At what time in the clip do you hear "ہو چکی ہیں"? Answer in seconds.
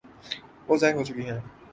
0.95-1.39